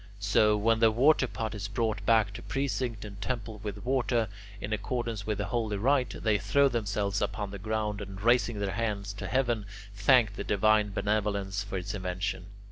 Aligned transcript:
So, 0.19 0.57
when 0.57 0.79
the 0.79 0.91
waterpot 0.91 1.53
is 1.53 1.67
brought 1.67 2.03
back 2.07 2.33
to 2.33 2.41
precinct 2.41 3.05
and 3.05 3.21
temple 3.21 3.59
with 3.61 3.85
water, 3.85 4.29
in 4.59 4.73
accordance 4.73 5.27
with 5.27 5.37
the 5.37 5.45
holy 5.45 5.77
rite, 5.77 6.15
they 6.23 6.39
throw 6.39 6.67
themselves 6.69 7.21
upon 7.21 7.51
the 7.51 7.59
ground 7.59 8.01
and, 8.01 8.19
raising 8.19 8.57
their 8.57 8.71
hands 8.73 9.13
to 9.13 9.27
heaven, 9.27 9.67
thank 9.93 10.33
the 10.33 10.43
divine 10.43 10.89
benevolence 10.89 11.63
for 11.63 11.77
its 11.77 11.93
invention. 11.93 12.47